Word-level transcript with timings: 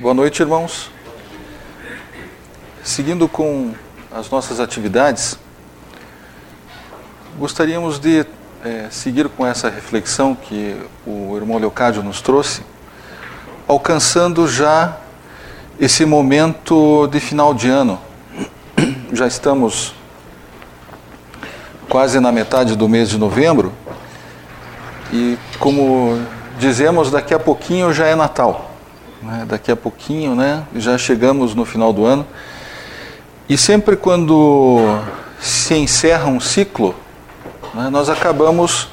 Boa 0.00 0.14
noite, 0.14 0.40
irmãos. 0.40 0.90
Seguindo 2.82 3.28
com 3.28 3.74
as 4.10 4.30
nossas 4.30 4.58
atividades, 4.58 5.38
gostaríamos 7.38 7.98
de 7.98 8.24
é, 8.64 8.86
seguir 8.90 9.28
com 9.28 9.46
essa 9.46 9.68
reflexão 9.68 10.34
que 10.34 10.74
o 11.06 11.36
irmão 11.36 11.58
Leocádio 11.58 12.02
nos 12.02 12.22
trouxe, 12.22 12.62
alcançando 13.68 14.48
já 14.48 14.96
esse 15.78 16.06
momento 16.06 17.06
de 17.08 17.20
final 17.20 17.52
de 17.52 17.68
ano. 17.68 18.00
Já 19.12 19.26
estamos 19.26 19.94
quase 21.90 22.18
na 22.20 22.32
metade 22.32 22.74
do 22.74 22.88
mês 22.88 23.10
de 23.10 23.18
novembro 23.18 23.70
e, 25.12 25.36
como 25.58 26.18
dizemos, 26.58 27.10
daqui 27.10 27.34
a 27.34 27.38
pouquinho 27.38 27.92
já 27.92 28.06
é 28.06 28.14
Natal. 28.14 28.69
Né? 29.22 29.44
Daqui 29.46 29.70
a 29.70 29.76
pouquinho, 29.76 30.34
né? 30.34 30.64
Já 30.74 30.96
chegamos 30.96 31.54
no 31.54 31.64
final 31.64 31.92
do 31.92 32.04
ano. 32.04 32.26
E 33.48 33.58
sempre 33.58 33.96
quando 33.96 35.00
se 35.40 35.74
encerra 35.74 36.28
um 36.28 36.38
ciclo, 36.38 36.94
né, 37.74 37.88
nós 37.90 38.08
acabamos 38.08 38.88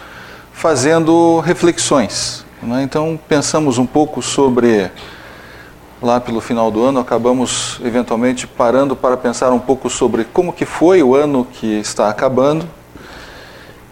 fazendo 0.51 1.39
reflexões. 1.41 2.45
Né? 2.61 2.81
Então 2.81 3.19
pensamos 3.27 3.77
um 3.77 3.85
pouco 3.85 4.21
sobre 4.21 4.89
lá 6.01 6.19
pelo 6.19 6.41
final 6.41 6.71
do 6.71 6.83
ano, 6.83 6.99
acabamos 6.99 7.79
eventualmente 7.83 8.47
parando 8.47 8.95
para 8.95 9.17
pensar 9.17 9.51
um 9.51 9.59
pouco 9.59 9.89
sobre 9.89 10.23
como 10.25 10.53
que 10.53 10.65
foi 10.65 11.01
o 11.01 11.15
ano 11.15 11.45
que 11.45 11.79
está 11.79 12.09
acabando 12.09 12.67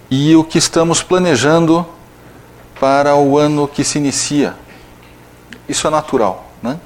e 0.10 0.36
o 0.36 0.44
que 0.44 0.58
estamos 0.58 1.02
planejando 1.02 1.86
para 2.80 3.16
o 3.16 3.38
ano 3.38 3.68
que 3.68 3.84
se 3.84 3.98
inicia. 3.98 4.56
Isso 5.68 5.88
é 5.88 5.90
natural. 5.90 6.52
Né? 6.62 6.80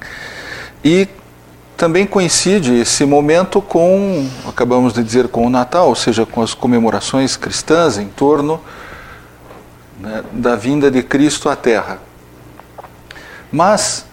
E 0.84 1.08
também 1.76 2.06
coincide 2.06 2.74
esse 2.74 3.04
momento 3.04 3.62
com, 3.62 4.28
acabamos 4.46 4.92
de 4.92 5.02
dizer, 5.02 5.28
com 5.28 5.46
o 5.46 5.50
Natal, 5.50 5.88
ou 5.88 5.94
seja, 5.94 6.26
com 6.26 6.42
as 6.42 6.52
comemorações 6.52 7.36
cristãs 7.36 7.96
em 7.96 8.06
torno 8.06 8.60
né, 9.98 10.22
da 10.32 10.56
vinda 10.56 10.90
de 10.90 11.02
Cristo 11.02 11.48
à 11.48 11.56
Terra. 11.56 11.98
Mas 13.50 14.04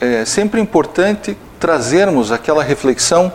é 0.00 0.24
sempre 0.24 0.60
importante 0.60 1.36
trazermos 1.58 2.30
aquela 2.30 2.62
reflexão 2.62 3.32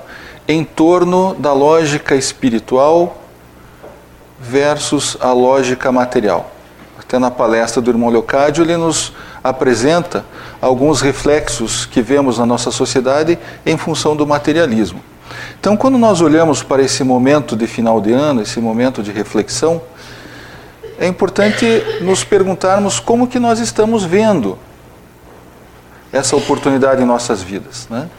em 0.47 0.63
torno 0.63 1.35
da 1.35 1.51
lógica 1.53 2.15
espiritual 2.15 3.23
versus 4.39 5.17
a 5.19 5.31
lógica 5.31 5.91
material. 5.91 6.51
Até 6.99 7.17
na 7.17 7.31
palestra 7.31 7.81
do 7.81 7.89
irmão 7.89 8.09
Leocádio, 8.09 8.63
ele 8.63 8.77
nos 8.77 9.13
apresenta 9.43 10.25
alguns 10.61 11.01
reflexos 11.01 11.85
que 11.85 12.01
vemos 12.01 12.37
na 12.37 12.45
nossa 12.45 12.71
sociedade 12.71 13.37
em 13.65 13.77
função 13.77 14.15
do 14.15 14.25
materialismo. 14.25 15.01
Então, 15.59 15.77
quando 15.77 15.97
nós 15.97 16.21
olhamos 16.21 16.63
para 16.63 16.81
esse 16.81 17.03
momento 17.03 17.55
de 17.55 17.67
final 17.67 18.01
de 18.01 18.11
ano, 18.11 18.41
esse 18.41 18.59
momento 18.59 19.03
de 19.03 19.11
reflexão, 19.11 19.81
é 20.99 21.07
importante 21.07 21.65
nos 22.01 22.23
perguntarmos 22.23 22.99
como 22.99 23.27
que 23.27 23.39
nós 23.39 23.59
estamos 23.59 24.03
vendo 24.03 24.57
essa 26.11 26.35
oportunidade 26.35 27.01
em 27.01 27.05
nossas 27.05 27.41
vidas. 27.41 27.87
Né? 27.89 28.09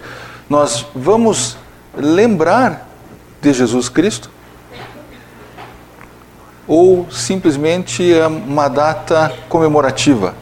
Nós 0.49 0.87
vamos 0.95 1.57
lembrar 1.95 2.89
de 3.41 3.53
Jesus 3.53 3.89
Cristo 3.89 4.31
ou 6.67 7.11
simplesmente 7.11 8.15
é 8.15 8.27
uma 8.27 8.69
data 8.69 9.33
comemorativa? 9.49 10.35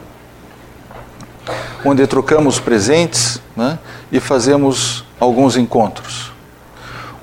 Onde 1.83 2.05
trocamos 2.07 2.59
presentes 2.59 3.41
né, 3.55 3.79
e 4.11 4.19
fazemos 4.19 5.05
alguns 5.19 5.57
encontros. 5.57 6.31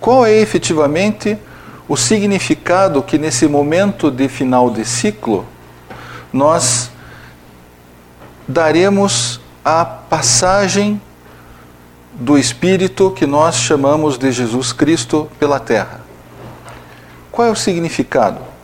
Qual 0.01 0.25
é 0.25 0.33
efetivamente 0.33 1.39
o 1.89 1.97
significado 1.97 3.03
que 3.03 3.19
nesse 3.19 3.47
momento 3.47 4.11
de 4.11 4.29
final 4.29 4.71
de 4.71 4.85
ciclo 4.85 5.47
nós 6.33 6.91
daremos 8.47 9.41
à 9.65 9.85
passagem 9.85 11.01
do 12.13 12.39
Espírito 12.39 13.11
que 13.11 13.27
nós 13.27 13.57
chamamos 13.57 14.17
de 14.17 14.31
Jesus 14.33 14.73
Cristo 14.73 15.29
pela 15.39 15.59
terra? 15.59 16.01
Qual 17.31 17.47
é 17.47 17.51
o 17.51 17.57
significado? 17.57 18.57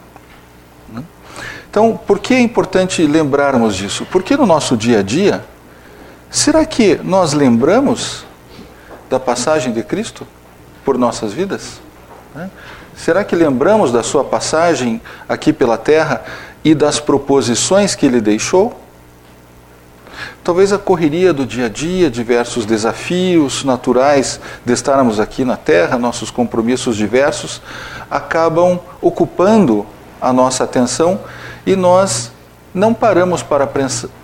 Então, 1.72 1.98
por 2.06 2.18
que 2.18 2.34
é 2.34 2.40
importante 2.40 3.02
lembrarmos 3.06 3.74
disso? 3.74 4.06
Porque 4.12 4.36
no 4.36 4.44
nosso 4.44 4.76
dia 4.76 4.98
a 4.98 5.02
dia, 5.02 5.42
Será 6.32 6.64
que 6.64 6.98
nós 7.04 7.34
lembramos 7.34 8.24
da 9.10 9.20
passagem 9.20 9.70
de 9.70 9.82
Cristo 9.82 10.26
por 10.82 10.96
nossas 10.96 11.34
vidas? 11.34 11.78
Né? 12.34 12.50
Será 12.96 13.22
que 13.22 13.36
lembramos 13.36 13.92
da 13.92 14.02
sua 14.02 14.24
passagem 14.24 14.98
aqui 15.28 15.52
pela 15.52 15.76
terra 15.76 16.24
e 16.64 16.74
das 16.74 16.98
proposições 16.98 17.94
que 17.94 18.06
ele 18.06 18.18
deixou? 18.18 18.74
Talvez 20.42 20.72
a 20.72 20.78
correria 20.78 21.34
do 21.34 21.44
dia 21.44 21.66
a 21.66 21.68
dia, 21.68 22.10
diversos 22.10 22.64
desafios 22.64 23.62
naturais 23.62 24.40
de 24.64 24.72
estarmos 24.72 25.20
aqui 25.20 25.44
na 25.44 25.58
Terra, 25.58 25.98
nossos 25.98 26.30
compromissos 26.30 26.96
diversos, 26.96 27.60
acabam 28.10 28.80
ocupando 29.02 29.86
a 30.20 30.32
nossa 30.32 30.64
atenção 30.64 31.20
e 31.66 31.76
nós 31.76 32.32
não 32.74 32.94
paramos 32.94 33.42
para, 33.42 33.68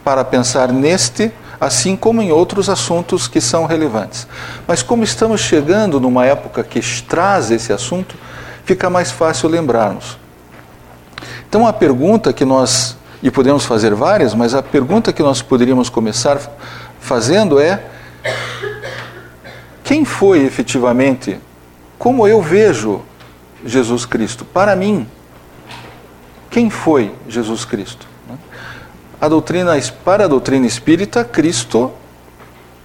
para 0.02 0.24
pensar 0.24 0.72
neste 0.72 1.32
assim 1.60 1.96
como 1.96 2.22
em 2.22 2.30
outros 2.30 2.68
assuntos 2.68 3.26
que 3.26 3.40
são 3.40 3.66
relevantes. 3.66 4.26
Mas 4.66 4.82
como 4.82 5.02
estamos 5.02 5.40
chegando 5.40 6.00
numa 6.00 6.24
época 6.24 6.62
que 6.62 6.80
traz 7.02 7.50
esse 7.50 7.72
assunto, 7.72 8.16
fica 8.64 8.88
mais 8.88 9.10
fácil 9.10 9.48
lembrarmos. 9.48 10.18
Então 11.48 11.66
a 11.66 11.72
pergunta 11.72 12.32
que 12.32 12.44
nós, 12.44 12.96
e 13.22 13.30
podemos 13.30 13.64
fazer 13.64 13.94
várias, 13.94 14.34
mas 14.34 14.54
a 14.54 14.62
pergunta 14.62 15.12
que 15.12 15.22
nós 15.22 15.42
poderíamos 15.42 15.88
começar 15.88 16.38
fazendo 17.00 17.58
é: 17.58 17.82
quem 19.82 20.04
foi 20.04 20.44
efetivamente, 20.44 21.38
como 21.98 22.26
eu 22.26 22.40
vejo 22.40 23.02
Jesus 23.64 24.04
Cristo? 24.04 24.44
Para 24.44 24.76
mim, 24.76 25.06
quem 26.50 26.70
foi 26.70 27.14
Jesus 27.28 27.64
Cristo? 27.64 28.07
A 29.20 29.28
doutrina, 29.28 29.72
para 30.04 30.24
a 30.24 30.28
doutrina 30.28 30.66
espírita, 30.66 31.24
Cristo 31.24 31.92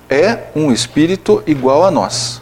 é 0.10 0.46
um 0.56 0.72
espírito 0.72 1.44
igual 1.46 1.86
a 1.86 1.92
nós. 1.92 2.42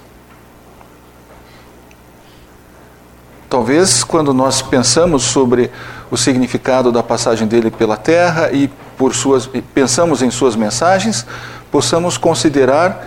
Talvez 3.50 4.03
quando 4.03 4.34
nós 4.34 4.62
pensamos 4.62 5.24
sobre 5.24 5.69
o 6.09 6.18
significado 6.18 6.91
da 6.91 7.03
passagem 7.03 7.47
dele 7.47 7.69
pela 7.69 7.97
terra 7.97 8.50
e 8.52 8.69
por 8.97 9.13
suas 9.13 9.50
pensamos 9.74 10.22
em 10.22 10.31
suas 10.31 10.56
mensagens, 10.56 11.25
possamos 11.69 12.18
considerar 12.18 13.06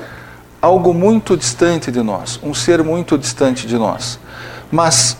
algo 0.61 0.93
muito 0.93 1.37
distante 1.37 1.91
de 1.91 2.03
nós, 2.03 2.39
um 2.43 2.53
ser 2.53 2.83
muito 2.83 3.16
distante 3.16 3.66
de 3.66 3.77
nós. 3.77 4.19
Mas 4.71 5.16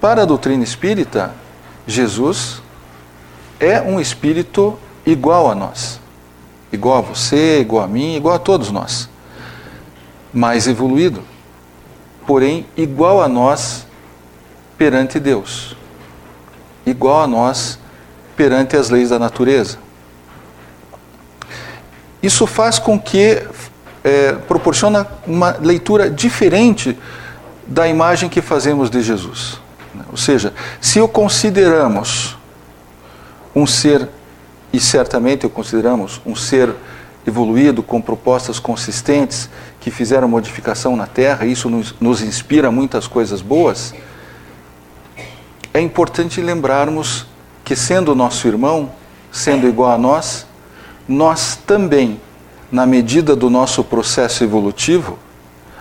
para 0.00 0.22
a 0.22 0.24
doutrina 0.26 0.64
espírita, 0.64 1.32
Jesus 1.86 2.62
é 3.58 3.80
um 3.80 3.98
espírito 3.98 4.78
igual 5.10 5.50
a 5.50 5.54
nós. 5.54 6.00
Igual 6.70 6.98
a 6.98 7.00
você, 7.00 7.60
igual 7.60 7.84
a 7.84 7.88
mim, 7.88 8.16
igual 8.16 8.34
a 8.34 8.38
todos 8.38 8.70
nós. 8.70 9.08
Mais 10.32 10.66
evoluído. 10.66 11.22
Porém, 12.26 12.66
igual 12.76 13.22
a 13.22 13.28
nós 13.28 13.86
perante 14.76 15.18
Deus. 15.18 15.74
Igual 16.84 17.22
a 17.22 17.26
nós 17.26 17.78
perante 18.36 18.76
as 18.76 18.90
leis 18.90 19.08
da 19.08 19.18
natureza. 19.18 19.78
Isso 22.22 22.46
faz 22.46 22.78
com 22.78 23.00
que 23.00 23.42
é, 24.04 24.32
proporciona 24.32 25.06
uma 25.26 25.56
leitura 25.60 26.10
diferente 26.10 26.98
da 27.66 27.88
imagem 27.88 28.28
que 28.28 28.42
fazemos 28.42 28.90
de 28.90 29.02
Jesus. 29.02 29.60
Ou 30.10 30.16
seja, 30.16 30.52
se 30.80 31.00
o 31.00 31.08
consideramos 31.08 32.36
um 33.54 33.66
ser 33.66 34.08
e 34.72 34.80
certamente 34.80 35.46
o 35.46 35.50
consideramos 35.50 36.20
um 36.26 36.36
ser 36.36 36.74
evoluído 37.26 37.82
com 37.82 38.00
propostas 38.00 38.58
consistentes 38.58 39.48
que 39.80 39.90
fizeram 39.90 40.28
modificação 40.28 40.96
na 40.96 41.06
Terra, 41.06 41.46
e 41.46 41.52
isso 41.52 41.68
nos, 41.68 41.94
nos 42.00 42.22
inspira 42.22 42.70
muitas 42.70 43.06
coisas 43.06 43.40
boas. 43.40 43.94
É 45.72 45.80
importante 45.80 46.40
lembrarmos 46.40 47.26
que, 47.64 47.76
sendo 47.76 48.14
nosso 48.14 48.48
irmão, 48.48 48.90
sendo 49.30 49.68
igual 49.68 49.90
a 49.90 49.98
nós, 49.98 50.46
nós 51.06 51.56
também, 51.66 52.20
na 52.72 52.86
medida 52.86 53.36
do 53.36 53.50
nosso 53.50 53.84
processo 53.84 54.42
evolutivo, 54.42 55.18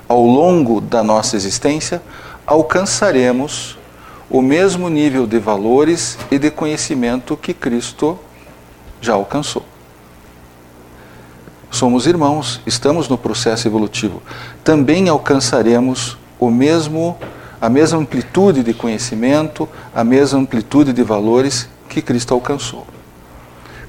ao 0.08 0.24
longo 0.24 0.80
da 0.80 1.04
nossa 1.04 1.36
existência, 1.36 2.02
alcançaremos 2.46 3.78
o 4.30 4.42
mesmo 4.42 4.90
nível 4.90 5.26
de 5.26 5.40
valores 5.40 6.18
e 6.30 6.38
de 6.38 6.52
conhecimento 6.52 7.36
que 7.38 7.54
Cristo 7.54 8.20
já 9.02 9.14
alcançou. 9.14 9.64
somos 11.70 12.08
irmãos, 12.08 12.62
estamos 12.66 13.08
no 13.08 13.18
processo 13.18 13.68
evolutivo, 13.68 14.22
também 14.64 15.10
alcançaremos 15.10 16.18
o 16.40 16.50
mesmo 16.50 17.18
a 17.60 17.70
mesma 17.70 18.00
amplitude 18.00 18.64
de 18.64 18.74
conhecimento, 18.74 19.68
a 19.94 20.04
mesma 20.04 20.40
amplitude 20.40 20.94
de 20.94 21.04
valores 21.04 21.68
que 21.90 22.02
Cristo 22.02 22.34
alcançou. 22.34 22.86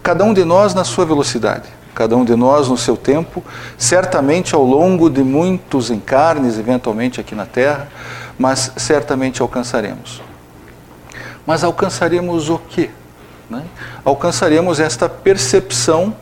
Cada 0.02 0.25
um 0.25 0.32
de 0.32 0.44
nós 0.44 0.72
na 0.72 0.84
sua 0.84 1.05
velocidade, 1.05 1.69
cada 1.94 2.16
um 2.16 2.25
de 2.25 2.34
nós 2.34 2.69
no 2.69 2.78
seu 2.78 2.96
tempo, 2.96 3.44
certamente 3.76 4.55
ao 4.55 4.64
longo 4.64 5.10
de 5.10 5.22
muitos 5.22 5.90
encarnes, 5.90 6.58
eventualmente 6.58 7.20
aqui 7.20 7.34
na 7.34 7.44
Terra, 7.44 7.88
mas 8.38 8.72
certamente 8.76 9.43
alcançaremos. 9.43 10.22
Mas 11.46 11.62
alcançaremos 11.62 12.49
o 12.49 12.58
quê? 12.58 12.90
Né? 13.48 13.64
Alcançaremos 14.04 14.80
esta 14.80 15.08
percepção 15.08 16.14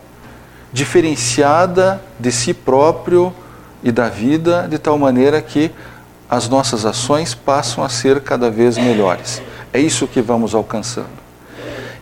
diferenciada 0.73 2.01
de 2.19 2.31
si 2.31 2.53
próprio 2.53 3.33
e 3.83 3.91
da 3.91 4.09
vida, 4.09 4.67
de 4.69 4.79
tal 4.79 4.99
maneira 4.99 5.41
que 5.41 5.71
as 6.29 6.49
nossas 6.49 6.85
ações 6.85 7.35
passam 7.35 7.85
a 7.85 7.89
ser 7.89 8.21
cada 8.21 8.51
vez 8.51 8.77
melhores. 8.77 9.41
É 9.73 9.81
isso 9.81 10.07
que 10.07 10.21
vamos 10.21 10.55
alcançando. 10.55 11.27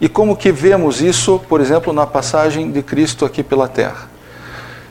E 0.01 0.09
como 0.09 0.37
que 0.37 0.51
vemos 0.51 1.01
isso, 1.01 1.41
por 1.49 1.61
exemplo, 1.61 1.93
na 1.93 2.07
passagem 2.07 2.71
de 2.71 2.83
Cristo 2.83 3.25
aqui 3.25 3.43
pela 3.43 3.69
terra? 3.69 4.09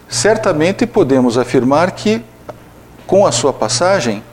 Certamente 0.08 0.86
podemos 0.86 1.38
afirmar 1.38 1.92
que 1.92 2.24
com 3.06 3.26
a 3.26 3.32
sua 3.32 3.52
passagem 3.52 4.24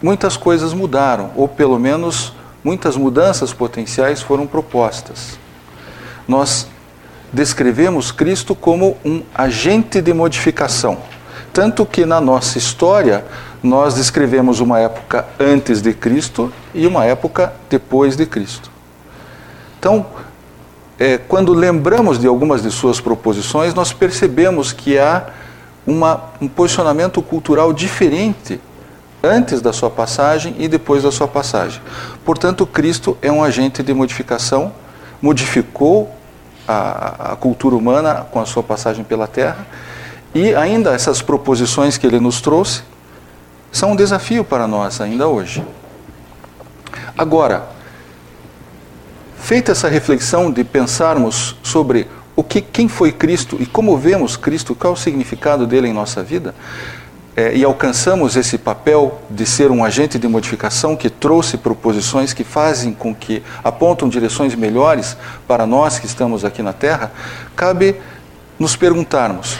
muitas 0.00 0.36
coisas 0.36 0.72
mudaram, 0.72 1.30
ou 1.36 1.46
pelo 1.46 1.78
menos 1.78 2.32
muitas 2.64 2.96
mudanças 2.96 3.52
potenciais 3.52 4.20
foram 4.20 4.46
propostas. 4.46 5.38
Nós 6.26 6.66
descrevemos 7.32 8.12
Cristo 8.12 8.54
como 8.54 8.96
um 9.04 9.22
agente 9.34 10.00
de 10.00 10.12
modificação, 10.12 10.98
tanto 11.52 11.84
que 11.84 12.04
na 12.04 12.20
nossa 12.20 12.58
história 12.58 13.24
nós 13.62 13.94
descrevemos 13.94 14.60
uma 14.60 14.80
época 14.80 15.26
antes 15.38 15.80
de 15.80 15.94
Cristo 15.94 16.52
e 16.74 16.86
uma 16.86 17.04
época 17.04 17.52
depois 17.70 18.16
de 18.16 18.26
Cristo. 18.26 18.70
Então, 19.78 20.06
é, 20.98 21.18
quando 21.18 21.52
lembramos 21.52 22.18
de 22.18 22.26
algumas 22.26 22.62
de 22.62 22.70
suas 22.70 23.00
proposições, 23.00 23.74
nós 23.74 23.92
percebemos 23.92 24.72
que 24.72 24.98
há 24.98 25.26
uma, 25.86 26.24
um 26.40 26.48
posicionamento 26.48 27.20
cultural 27.22 27.72
diferente 27.72 28.60
antes 29.22 29.60
da 29.60 29.72
sua 29.72 29.90
passagem 29.90 30.54
e 30.58 30.66
depois 30.66 31.02
da 31.02 31.12
sua 31.12 31.28
passagem. 31.28 31.80
Portanto, 32.24 32.66
Cristo 32.66 33.16
é 33.22 33.30
um 33.30 33.42
agente 33.42 33.82
de 33.82 33.94
modificação, 33.94 34.72
modificou 35.20 36.12
a, 36.66 37.32
a 37.32 37.36
cultura 37.36 37.76
humana 37.76 38.26
com 38.30 38.40
a 38.40 38.46
sua 38.46 38.62
passagem 38.62 39.04
pela 39.04 39.26
Terra 39.26 39.66
e 40.34 40.54
ainda 40.54 40.92
essas 40.92 41.20
proposições 41.20 41.98
que 41.98 42.06
ele 42.06 42.18
nos 42.18 42.40
trouxe 42.40 42.82
são 43.70 43.92
um 43.92 43.96
desafio 43.96 44.44
para 44.44 44.66
nós 44.66 45.00
ainda 45.00 45.28
hoje. 45.28 45.64
Agora, 47.16 47.66
feita 49.38 49.72
essa 49.72 49.88
reflexão 49.88 50.50
de 50.50 50.64
pensarmos 50.64 51.56
sobre 51.62 52.08
o 52.34 52.42
que, 52.42 52.60
quem 52.60 52.88
foi 52.88 53.12
Cristo 53.12 53.56
e 53.60 53.66
como 53.66 53.96
vemos 53.96 54.36
Cristo, 54.36 54.74
qual 54.74 54.94
o 54.94 54.96
significado 54.96 55.66
dele 55.66 55.88
em 55.88 55.92
nossa 55.92 56.22
vida, 56.22 56.54
é, 57.36 57.56
e 57.56 57.64
alcançamos 57.64 58.36
esse 58.36 58.58
papel 58.58 59.20
de 59.30 59.46
ser 59.46 59.70
um 59.70 59.84
agente 59.84 60.18
de 60.18 60.28
modificação 60.28 60.94
que 60.94 61.08
trouxe 61.08 61.56
proposições 61.56 62.32
que 62.32 62.44
fazem 62.44 62.92
com 62.92 63.14
que 63.14 63.42
apontam 63.64 64.08
direções 64.08 64.54
melhores 64.54 65.16
para 65.48 65.66
nós 65.66 65.98
que 65.98 66.06
estamos 66.06 66.44
aqui 66.44 66.62
na 66.62 66.72
Terra, 66.72 67.10
cabe 67.56 67.96
nos 68.58 68.76
perguntarmos 68.76 69.58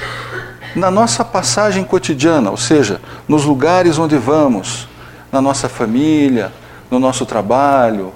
na 0.77 0.91
nossa 0.91 1.25
passagem 1.25 1.85
cotidiana, 1.85 2.51
ou 2.51 2.57
seja, 2.57 3.01
nos 3.29 3.45
lugares 3.45 3.99
onde 3.99 4.17
vamos, 4.17 4.89
na 5.31 5.41
nossa 5.41 5.69
família, 5.69 6.53
no 6.91 6.99
nosso 6.99 7.27
trabalho, 7.27 8.13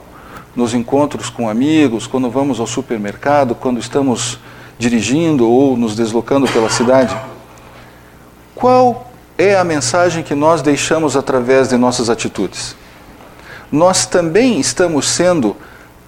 nos 0.55 0.73
encontros 0.73 1.29
com 1.29 1.49
amigos, 1.49 2.07
quando 2.07 2.31
vamos 2.31 2.61
ao 2.61 2.67
supermercado, 2.67 3.55
quando 3.55 3.79
estamos 3.79 4.39
dirigindo 4.79 5.49
ou 5.49 5.77
nos 5.77 5.95
deslocando 5.95 6.47
pela 6.49 6.71
cidade. 6.71 7.15
Qual 8.55 9.11
é 9.39 9.57
a 9.57 9.65
mensagem 9.65 10.23
que 10.23 10.35
nós 10.35 10.63
deixamos 10.63 11.17
através 11.17 11.69
de 11.69 11.77
nossas 11.77 12.09
atitudes? 12.09 12.77
Nós 13.71 14.07
também 14.07 14.61
estamos 14.61 15.09
sendo 15.09 15.57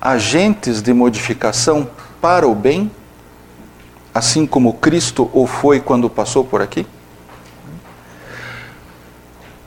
agentes 0.00 0.80
de 0.80 0.92
modificação 0.92 1.88
para 2.20 2.46
o 2.46 2.54
bem 2.54 2.90
assim 4.18 4.46
como 4.46 4.74
Cristo 4.74 5.30
o 5.32 5.46
foi 5.46 5.80
quando 5.80 6.10
passou 6.10 6.44
por 6.44 6.60
aqui? 6.60 6.86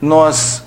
Nós, 0.00 0.62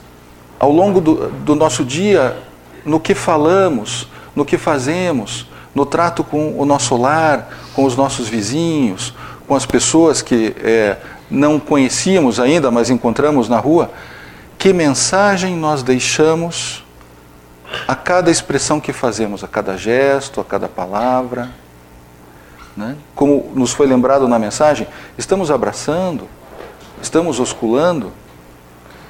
ao 0.59 0.71
longo 0.71 0.99
do, 0.99 1.29
do 1.29 1.55
nosso 1.55 1.85
dia, 1.85 2.37
no 2.83 2.99
que 2.99 3.13
falamos, 3.13 4.07
no 4.35 4.43
que 4.45 4.57
fazemos, 4.57 5.47
no 5.73 5.85
trato 5.85 6.23
com 6.23 6.59
o 6.59 6.65
nosso 6.65 6.95
lar, 6.97 7.49
com 7.73 7.83
os 7.83 7.95
nossos 7.95 8.27
vizinhos, 8.27 9.13
com 9.47 9.55
as 9.55 9.65
pessoas 9.65 10.21
que 10.21 10.55
é, 10.57 10.97
não 11.29 11.59
conhecíamos 11.59 12.39
ainda, 12.39 12.69
mas 12.71 12.89
encontramos 12.89 13.49
na 13.49 13.57
rua, 13.57 13.91
que 14.57 14.73
mensagem 14.73 15.55
nós 15.55 15.83
deixamos 15.83 16.83
a 17.87 17.95
cada 17.95 18.31
expressão 18.31 18.79
que 18.79 18.93
fazemos, 18.93 19.43
a 19.43 19.47
cada 19.47 19.77
gesto, 19.77 20.39
a 20.39 20.45
cada 20.45 20.67
palavra? 20.67 21.51
Né? 22.75 22.95
Como 23.15 23.51
nos 23.55 23.71
foi 23.71 23.87
lembrado 23.87 24.27
na 24.27 24.37
mensagem, 24.37 24.87
estamos 25.17 25.49
abraçando, 25.49 26.27
estamos 27.01 27.39
osculando, 27.39 28.11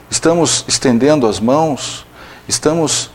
estamos 0.10 0.66
estendendo 0.68 1.28
as 1.28 1.40
mãos, 1.40 2.06
estamos 2.48 3.10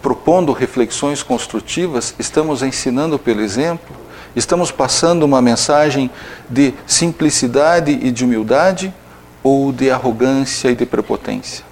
propondo 0.00 0.52
reflexões 0.52 1.22
construtivas, 1.22 2.14
estamos 2.18 2.62
ensinando 2.62 3.18
pelo 3.18 3.40
exemplo, 3.40 3.95
estamos 4.36 4.70
passando 4.70 5.24
uma 5.24 5.40
mensagem 5.40 6.10
de 6.48 6.74
simplicidade 6.86 7.90
e 7.90 8.10
de 8.12 8.24
humildade 8.24 8.94
ou 9.42 9.72
de 9.72 9.90
arrogância 9.90 10.70
e 10.70 10.76
de 10.76 10.84
prepotência? 10.84 11.64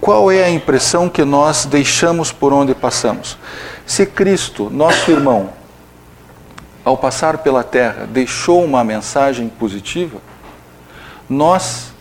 Qual 0.00 0.32
é 0.32 0.42
a 0.42 0.50
impressão 0.50 1.10
que 1.10 1.22
nós 1.24 1.66
deixamos 1.66 2.32
por 2.32 2.54
onde 2.54 2.74
passamos? 2.74 3.36
Se 3.84 4.06
Cristo, 4.06 4.70
nosso 4.70 5.10
irmão, 5.10 5.50
ao 6.82 6.96
passar 6.96 7.38
pela 7.38 7.62
terra, 7.62 8.08
deixou 8.10 8.64
uma 8.64 8.82
mensagem 8.82 9.48
positiva, 9.48 10.18
nós, 11.28 11.92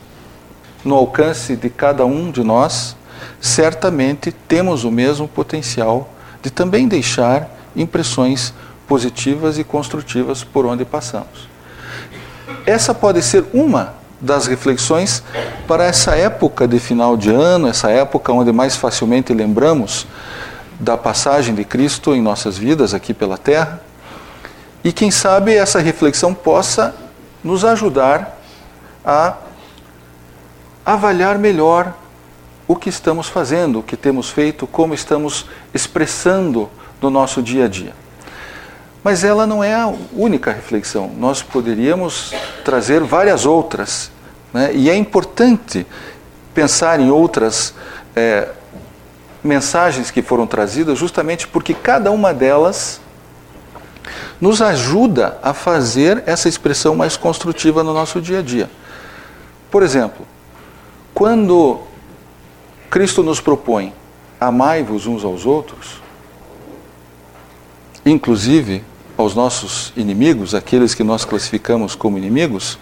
no 0.83 0.95
alcance 0.95 1.57
de 1.57 1.69
cada 1.69 2.05
um 2.05 2.31
de 2.31 2.41
nós, 2.41 2.95
certamente 3.41 4.31
temos 4.31 4.85
o 4.85 4.91
mesmo 4.91 5.27
potencial 5.27 6.09
de 6.41 6.49
também 6.49 6.87
deixar 6.87 7.49
impressões 7.75 8.53
positivas 8.53 8.68
e 9.57 9.63
construtivas 9.63 10.43
por 10.43 10.65
onde 10.65 10.85
passamos. 10.85 11.47
Essa 12.65 12.93
pode 12.93 13.21
ser 13.21 13.45
uma 13.53 13.93
das 14.19 14.47
reflexões 14.47 15.23
para 15.67 15.85
essa 15.85 16.15
época 16.15 16.67
de 16.67 16.79
final 16.79 17.15
de 17.15 17.29
ano, 17.29 17.67
essa 17.67 17.89
época 17.89 18.33
onde 18.33 18.51
mais 18.51 18.75
facilmente 18.75 19.33
lembramos 19.33 20.07
da 20.79 20.97
passagem 20.97 21.53
de 21.53 21.63
Cristo 21.63 22.13
em 22.13 22.21
nossas 22.21 22.57
vidas 22.57 22.93
aqui 22.93 23.13
pela 23.13 23.37
terra 23.37 23.81
e 24.83 24.91
quem 24.91 25.11
sabe 25.11 25.53
essa 25.53 25.79
reflexão 25.79 26.33
possa 26.33 26.95
nos 27.43 27.65
ajudar 27.65 28.37
a 29.05 29.37
avaliar 30.85 31.37
melhor 31.37 31.93
o 32.67 32.75
que 32.75 32.89
estamos 32.89 33.27
fazendo, 33.27 33.79
o 33.79 33.83
que 33.83 33.97
temos 33.97 34.29
feito, 34.29 34.65
como 34.67 34.93
estamos 34.93 35.45
expressando 35.73 36.69
no 37.01 37.09
nosso 37.09 37.41
dia 37.41 37.65
a 37.65 37.67
dia. 37.67 37.93
Mas 39.03 39.23
ela 39.23 39.47
não 39.47 39.63
é 39.63 39.73
a 39.73 39.93
única 40.13 40.51
reflexão. 40.51 41.09
Nós 41.17 41.41
poderíamos 41.41 42.33
trazer 42.65 43.01
várias 43.01 43.45
outras. 43.45 44.11
Né? 44.53 44.71
E 44.73 44.89
é 44.89 44.95
importante 44.95 45.87
pensar 46.53 46.99
em 46.99 47.09
outras 47.09 47.73
é, 48.15 48.49
mensagens 49.43 50.11
que 50.11 50.21
foram 50.21 50.45
trazidas, 50.45 50.97
justamente 50.97 51.47
porque 51.47 51.73
cada 51.73 52.11
uma 52.11 52.33
delas 52.33 52.99
nos 54.41 54.61
ajuda 54.61 55.37
a 55.41 55.53
fazer 55.53 56.23
essa 56.25 56.49
expressão 56.49 56.95
mais 56.95 57.15
construtiva 57.15 57.83
no 57.83 57.93
nosso 57.93 58.21
dia 58.21 58.39
a 58.39 58.41
dia. 58.41 58.69
Por 59.69 59.83
exemplo, 59.83 60.25
quando 61.13 61.81
Cristo 62.89 63.21
nos 63.21 63.39
propõe 63.39 63.93
amai-vos 64.39 65.05
uns 65.05 65.23
aos 65.23 65.45
outros, 65.45 65.98
inclusive 68.05 68.83
aos 69.17 69.35
nossos 69.35 69.91
inimigos, 69.95 70.55
aqueles 70.55 70.93
que 70.93 71.03
nós 71.03 71.25
classificamos 71.25 71.95
como 71.95 72.17
inimigos, 72.17 72.79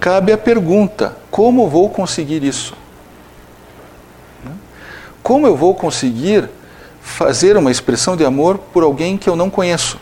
cabe 0.00 0.32
a 0.32 0.38
pergunta: 0.38 1.16
como 1.30 1.68
vou 1.68 1.90
conseguir 1.90 2.42
isso? 2.42 2.74
Como 5.22 5.46
eu 5.46 5.56
vou 5.56 5.74
conseguir 5.74 6.48
fazer 7.00 7.56
uma 7.56 7.70
expressão 7.70 8.16
de 8.16 8.24
amor 8.24 8.58
por 8.58 8.82
alguém 8.82 9.16
que 9.16 9.28
eu 9.28 9.36
não 9.36 9.50
conheço? 9.50 9.98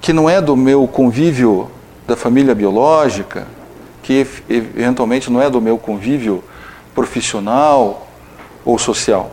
que 0.00 0.12
não 0.12 0.28
é 0.28 0.40
do 0.40 0.56
meu 0.56 0.88
convívio 0.88 1.70
da 2.06 2.16
família 2.16 2.54
biológica, 2.54 3.46
que 4.02 4.26
eventualmente 4.48 5.30
não 5.30 5.40
é 5.40 5.50
do 5.50 5.60
meu 5.60 5.76
convívio 5.76 6.42
profissional 6.94 8.08
ou 8.64 8.78
social. 8.78 9.30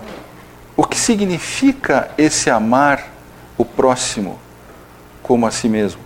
O 0.75 0.83
que 0.83 0.97
significa 0.97 2.11
esse 2.17 2.49
amar 2.49 3.11
o 3.57 3.65
próximo 3.65 4.39
como 5.21 5.45
a 5.45 5.51
si 5.51 5.67
mesmo? 5.67 6.01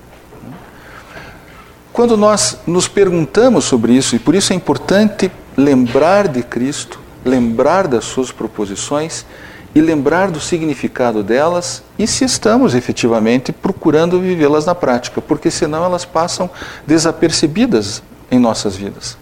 Quando 1.93 2.15
nós 2.15 2.57
nos 2.65 2.87
perguntamos 2.87 3.65
sobre 3.65 3.93
isso, 3.93 4.15
e 4.15 4.19
por 4.19 4.33
isso 4.33 4.53
é 4.53 4.55
importante 4.55 5.29
lembrar 5.57 6.27
de 6.27 6.41
Cristo, 6.41 6.99
lembrar 7.23 7.87
das 7.87 8.05
suas 8.05 8.31
proposições 8.31 9.25
e 9.73 9.81
lembrar 9.81 10.31
do 10.31 10.39
significado 10.39 11.23
delas 11.23 11.83
e 11.97 12.05
se 12.05 12.25
estamos 12.25 12.75
efetivamente 12.75 13.51
procurando 13.51 14.19
vivê-las 14.19 14.65
na 14.65 14.75
prática, 14.75 15.21
porque 15.21 15.51
senão 15.51 15.83
elas 15.83 16.03
passam 16.03 16.49
desapercebidas 16.85 18.01
em 18.29 18.39
nossas 18.39 18.75
vidas. 18.75 19.17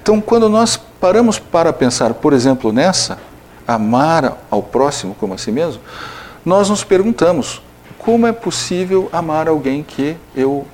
Então, 0.00 0.20
quando 0.20 0.48
nós 0.48 0.76
paramos 0.76 1.38
para 1.38 1.72
pensar, 1.72 2.14
por 2.14 2.32
exemplo, 2.32 2.72
nessa, 2.72 3.18
amar 3.66 4.38
ao 4.50 4.62
próximo 4.62 5.14
como 5.14 5.34
a 5.34 5.38
si 5.38 5.52
mesmo, 5.52 5.80
nós 6.44 6.68
nos 6.68 6.84
perguntamos: 6.84 7.62
como 7.98 8.26
é 8.26 8.32
possível 8.32 9.08
amar 9.12 9.48
alguém 9.48 9.82
que 9.82 10.16
eu 10.34 10.66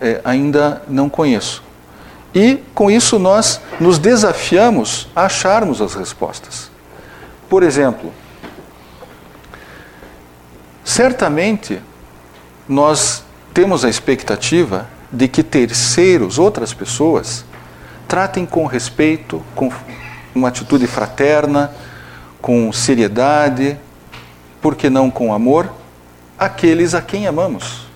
é, 0.00 0.20
ainda 0.24 0.82
não 0.88 1.08
conheço? 1.08 1.62
E 2.34 2.62
com 2.74 2.90
isso 2.90 3.18
nós 3.18 3.60
nos 3.80 3.98
desafiamos 3.98 5.08
a 5.16 5.24
acharmos 5.24 5.80
as 5.80 5.94
respostas. 5.94 6.70
Por 7.48 7.62
exemplo, 7.62 8.12
certamente 10.84 11.80
nós 12.68 13.24
temos 13.54 13.84
a 13.84 13.88
expectativa 13.88 14.86
de 15.10 15.26
que 15.26 15.42
terceiros, 15.42 16.38
outras 16.38 16.74
pessoas, 16.74 17.44
tratem 18.06 18.44
com 18.44 18.66
respeito, 18.66 19.42
com 19.54 19.72
uma 20.34 20.48
atitude 20.48 20.86
fraterna, 20.86 21.72
com 22.40 22.70
seriedade, 22.72 23.78
por 24.60 24.74
que 24.74 24.90
não 24.90 25.10
com 25.10 25.32
amor, 25.32 25.72
aqueles 26.38 26.94
a 26.94 27.02
quem 27.02 27.26
amamos, 27.26 27.86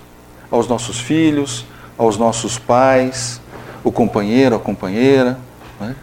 aos 0.49 0.67
nossos 0.67 0.99
filhos, 0.99 1.65
aos 1.97 2.17
nossos 2.17 2.57
pais, 2.57 3.41
o 3.83 3.91
companheiro, 3.91 4.55
a 4.55 4.59
companheira, 4.59 5.37
né? 5.79 5.95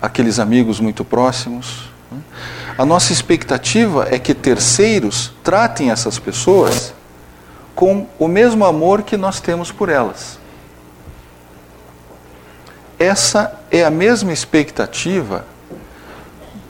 aqueles 0.00 0.38
amigos 0.38 0.80
muito 0.80 1.04
próximos. 1.04 1.88
Né? 2.10 2.18
A 2.76 2.84
nossa 2.84 3.12
expectativa 3.12 4.08
é 4.10 4.18
que 4.18 4.34
terceiros 4.34 5.32
tratem 5.42 5.90
essas 5.90 6.18
pessoas 6.18 6.94
com 7.74 8.06
o 8.18 8.28
mesmo 8.28 8.64
amor 8.64 9.02
que 9.02 9.16
nós 9.16 9.40
temos 9.40 9.72
por 9.72 9.88
elas. 9.88 10.38
Essa 12.98 13.60
é 13.70 13.84
a 13.84 13.90
mesma 13.90 14.32
expectativa 14.32 15.44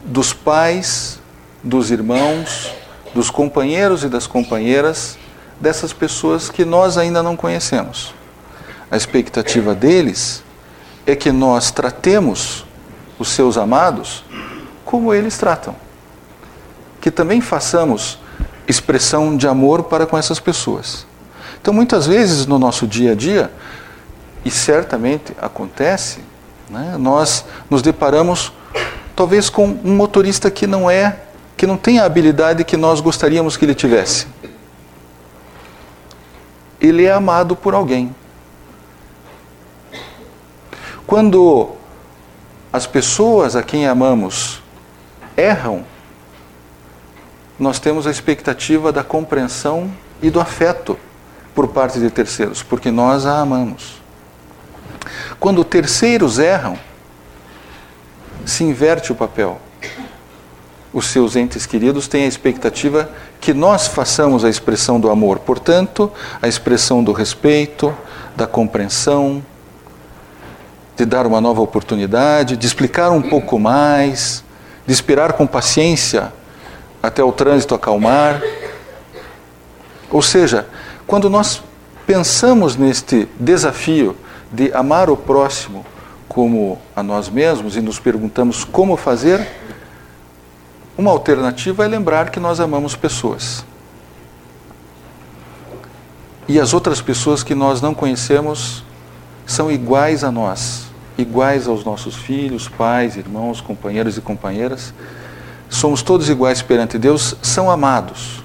dos 0.04 0.32
pais, 0.32 1.20
dos 1.62 1.90
irmãos, 1.90 2.72
dos 3.14 3.30
companheiros 3.30 4.02
e 4.02 4.09
das 4.09 4.26
companheiras 4.26 5.16
dessas 5.61 5.92
pessoas 5.92 6.50
que 6.50 6.64
nós 6.64 6.99
ainda 6.99 7.23
não 7.23 7.37
conhecemos. 7.37 8.12
A 8.90 8.97
expectativa 8.97 9.75
deles 9.75 10.42
é 11.06 11.14
que 11.14 11.30
nós 11.30 11.71
tratemos 11.71 12.66
os 13.18 13.28
seus 13.28 13.56
amados 13.56 14.25
como 14.85 15.14
eles 15.14 15.38
tratam. 15.38 15.75
Que 17.00 17.11
também 17.11 17.40
façamos 17.40 18.18
expressão 18.66 19.37
de 19.37 19.47
amor 19.47 19.85
para 19.85 20.06
com 20.06 20.18
essas 20.18 20.40
pessoas. 20.40 21.06
Então, 21.61 21.73
muitas 21.73 22.06
vezes 22.06 22.47
no 22.47 22.59
nosso 22.59 22.87
dia 22.87 23.12
a 23.12 23.14
dia, 23.14 23.50
e 24.44 24.50
certamente 24.50 25.33
acontece, 25.40 26.21
né, 26.68 26.97
nós 26.99 27.44
nos 27.71 27.80
deparamos 27.80 28.52
talvez 29.16 29.49
com 29.49 29.66
um 29.85 29.94
motorista 29.97 30.50
que 30.50 30.66
não 30.66 30.90
é, 30.90 31.24
que 31.56 31.66
não 31.66 31.76
tem 31.76 31.99
a 31.99 32.04
habilidade 32.04 32.64
que 32.64 32.76
nós 32.76 33.00
gostaríamos 33.00 33.56
que 33.56 33.64
ele 33.64 33.75
tivesse. 33.75 34.26
Ele 36.80 37.04
é 37.04 37.12
amado 37.12 37.54
por 37.54 37.75
alguém. 37.75 38.14
Quando 41.06 41.73
as 42.73 42.87
pessoas 42.87 43.54
a 43.54 43.62
quem 43.62 43.87
amamos 43.87 44.62
erram, 45.37 45.84
nós 47.58 47.78
temos 47.78 48.06
a 48.06 48.11
expectativa 48.11 48.90
da 48.90 49.04
compreensão 49.04 49.90
e 50.20 50.30
do 50.30 50.40
afeto 50.40 50.99
por 51.54 51.68
parte 51.68 52.00
de 52.00 52.11
terceiros, 52.11 52.62
porque 52.62 52.90
nós 52.90 53.26
a 53.26 53.38
amamos. 53.38 54.02
Quando 55.38 55.62
terceiros 55.62 56.38
erram, 56.38 56.78
se 58.44 58.64
inverte 58.64 59.12
o 59.12 59.14
papel. 59.14 59.61
Os 60.94 61.06
seus 61.06 61.34
entes 61.34 61.66
queridos 61.66 62.06
têm 62.06 62.24
a 62.24 62.28
expectativa 62.28 63.10
que 63.40 63.52
nós 63.52 63.88
façamos 63.88 64.44
a 64.44 64.48
expressão 64.48 65.00
do 65.00 65.10
amor, 65.10 65.40
portanto, 65.40 66.08
a 66.40 66.46
expressão 66.46 67.02
do 67.02 67.10
respeito, 67.10 67.92
da 68.36 68.46
compreensão, 68.46 69.44
de 70.96 71.04
dar 71.04 71.26
uma 71.26 71.40
nova 71.40 71.60
oportunidade, 71.60 72.56
de 72.56 72.64
explicar 72.64 73.10
um 73.10 73.20
pouco 73.20 73.58
mais, 73.58 74.44
de 74.86 74.92
esperar 74.92 75.32
com 75.32 75.48
paciência 75.48 76.32
até 77.02 77.24
o 77.24 77.32
trânsito 77.32 77.74
acalmar. 77.74 78.40
Ou 80.08 80.22
seja, 80.22 80.64
quando 81.08 81.28
nós 81.28 81.60
pensamos 82.06 82.76
neste 82.76 83.28
desafio 83.40 84.16
de 84.52 84.72
amar 84.72 85.10
o 85.10 85.16
próximo 85.16 85.84
como 86.28 86.78
a 86.94 87.02
nós 87.02 87.28
mesmos 87.28 87.76
e 87.76 87.80
nos 87.80 87.98
perguntamos 87.98 88.62
como 88.62 88.96
fazer, 88.96 89.63
uma 90.96 91.10
alternativa 91.10 91.84
é 91.84 91.88
lembrar 91.88 92.30
que 92.30 92.38
nós 92.38 92.60
amamos 92.60 92.94
pessoas. 92.94 93.64
E 96.46 96.60
as 96.60 96.72
outras 96.72 97.00
pessoas 97.00 97.42
que 97.42 97.54
nós 97.54 97.80
não 97.80 97.94
conhecemos 97.94 98.84
são 99.46 99.72
iguais 99.72 100.22
a 100.22 100.30
nós, 100.30 100.86
iguais 101.18 101.66
aos 101.66 101.84
nossos 101.84 102.14
filhos, 102.14 102.68
pais, 102.68 103.16
irmãos, 103.16 103.60
companheiros 103.60 104.16
e 104.16 104.20
companheiras. 104.20 104.94
Somos 105.68 106.02
todos 106.02 106.28
iguais 106.28 106.62
perante 106.62 106.98
Deus, 106.98 107.34
são 107.42 107.70
amados. 107.70 108.44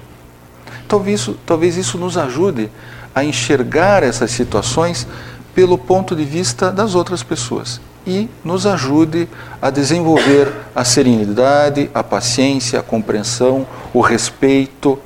Talvez 0.88 1.20
isso, 1.20 1.38
talvez 1.46 1.76
isso 1.76 1.98
nos 1.98 2.16
ajude 2.16 2.68
a 3.14 3.22
enxergar 3.22 4.02
essas 4.02 4.30
situações 4.32 5.06
pelo 5.54 5.78
ponto 5.78 6.16
de 6.16 6.24
vista 6.24 6.72
das 6.72 6.94
outras 6.94 7.22
pessoas 7.22 7.80
e 8.06 8.28
nos 8.44 8.66
ajude 8.66 9.28
a 9.60 9.70
desenvolver 9.70 10.52
a 10.74 10.84
serenidade, 10.84 11.90
a 11.94 12.02
paciência, 12.02 12.80
a 12.80 12.82
compreensão, 12.82 13.66
o 13.92 14.00
respeito, 14.00 14.98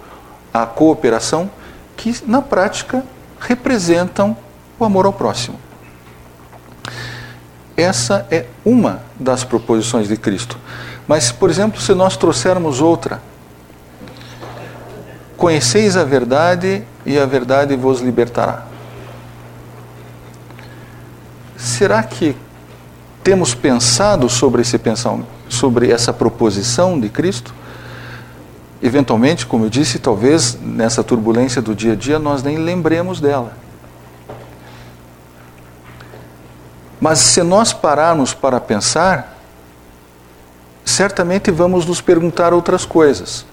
a 0.52 0.64
cooperação, 0.64 1.50
que 1.96 2.14
na 2.26 2.40
prática 2.40 3.04
representam 3.40 4.36
o 4.78 4.84
amor 4.84 5.06
ao 5.06 5.12
próximo. 5.12 5.58
Essa 7.76 8.26
é 8.30 8.46
uma 8.64 9.02
das 9.18 9.42
proposições 9.42 10.06
de 10.06 10.16
Cristo. 10.16 10.56
Mas, 11.08 11.32
por 11.32 11.50
exemplo, 11.50 11.80
se 11.80 11.92
nós 11.92 12.16
trouxermos 12.16 12.80
outra, 12.80 13.20
conheceis 15.36 15.96
a 15.96 16.04
verdade 16.04 16.84
e 17.04 17.18
a 17.18 17.26
verdade 17.26 17.76
vos 17.76 18.00
libertará. 18.00 18.66
Será 21.56 22.02
que 22.02 22.36
temos 23.25 23.54
pensado 23.54 24.28
sobre 24.28 24.61
esse 24.61 24.78
pensamento, 24.78 25.26
sobre 25.49 25.90
essa 25.90 26.12
proposição 26.12 27.00
de 27.00 27.09
Cristo? 27.09 27.54
Eventualmente, 28.83 29.47
como 29.47 29.64
eu 29.64 29.71
disse, 29.71 29.99
talvez 29.99 30.59
nessa 30.61 31.02
turbulência 31.02 31.62
do 31.62 31.75
dia 31.75 31.95
a 31.95 31.97
dia 31.97 32.19
nós 32.19 32.43
nem 32.43 32.59
lembremos 32.59 33.23
dela. 33.23 33.57
Mas 37.00 37.19
se 37.19 37.43
nós 37.43 37.73
pararmos 37.73 38.35
para 38.35 38.61
pensar, 38.61 39.38
certamente 40.85 41.50
vamos 41.50 41.87
nos 41.87 42.02
perguntar 42.02 42.52
outras 42.52 42.85
coisas. 42.85 43.47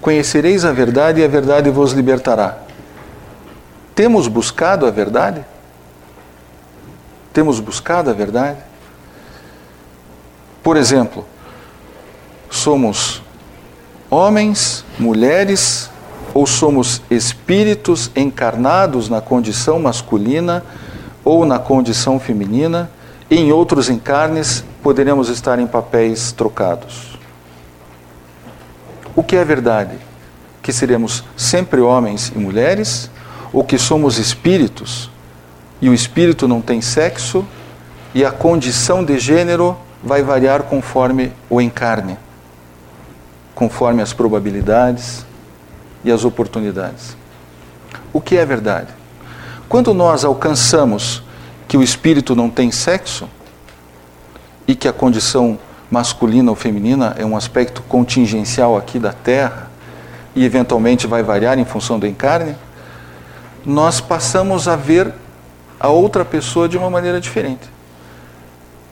Conhecereis 0.00 0.64
a 0.64 0.72
verdade 0.72 1.20
e 1.20 1.24
a 1.24 1.28
verdade 1.28 1.70
vos 1.70 1.92
libertará. 1.92 2.58
Temos 3.94 4.26
buscado 4.26 4.86
a 4.86 4.90
verdade? 4.90 5.44
Temos 7.38 7.60
buscado 7.60 8.10
a 8.10 8.12
verdade? 8.12 8.58
Por 10.60 10.76
exemplo, 10.76 11.24
somos 12.50 13.22
homens, 14.10 14.84
mulheres, 14.98 15.88
ou 16.34 16.48
somos 16.48 17.00
espíritos 17.08 18.10
encarnados 18.16 19.08
na 19.08 19.20
condição 19.20 19.78
masculina 19.78 20.64
ou 21.24 21.46
na 21.46 21.60
condição 21.60 22.18
feminina, 22.18 22.90
em 23.30 23.52
outros 23.52 23.88
encarnes 23.88 24.64
poderemos 24.82 25.28
estar 25.28 25.60
em 25.60 25.66
papéis 25.68 26.32
trocados. 26.32 27.16
O 29.14 29.22
que 29.22 29.36
é 29.36 29.44
verdade? 29.44 29.94
Que 30.60 30.72
seremos 30.72 31.22
sempre 31.36 31.80
homens 31.80 32.32
e 32.34 32.38
mulheres, 32.40 33.08
ou 33.52 33.62
que 33.62 33.78
somos 33.78 34.18
espíritos 34.18 35.08
e 35.80 35.88
o 35.88 35.94
espírito 35.94 36.48
não 36.48 36.60
tem 36.60 36.80
sexo 36.80 37.44
e 38.14 38.24
a 38.24 38.30
condição 38.30 39.04
de 39.04 39.18
gênero 39.18 39.76
vai 40.02 40.22
variar 40.22 40.62
conforme 40.62 41.32
o 41.48 41.60
encarne, 41.60 42.16
conforme 43.54 44.02
as 44.02 44.12
probabilidades 44.12 45.24
e 46.04 46.10
as 46.10 46.24
oportunidades. 46.24 47.16
O 48.12 48.20
que 48.20 48.36
é 48.36 48.44
verdade? 48.44 48.88
Quando 49.68 49.92
nós 49.92 50.24
alcançamos 50.24 51.22
que 51.66 51.76
o 51.76 51.82
espírito 51.82 52.34
não 52.34 52.48
tem 52.48 52.70
sexo 52.70 53.28
e 54.66 54.74
que 54.74 54.88
a 54.88 54.92
condição 54.92 55.58
masculina 55.90 56.50
ou 56.50 56.56
feminina 56.56 57.14
é 57.18 57.24
um 57.24 57.36
aspecto 57.36 57.82
contingencial 57.82 58.76
aqui 58.76 58.98
da 58.98 59.12
Terra 59.12 59.70
e 60.34 60.44
eventualmente 60.44 61.06
vai 61.06 61.22
variar 61.22 61.58
em 61.58 61.64
função 61.64 61.98
do 61.98 62.06
encarne, 62.06 62.54
nós 63.64 64.00
passamos 64.00 64.68
a 64.68 64.76
ver 64.76 65.12
a 65.78 65.88
outra 65.88 66.24
pessoa 66.24 66.68
de 66.68 66.76
uma 66.76 66.90
maneira 66.90 67.20
diferente. 67.20 67.68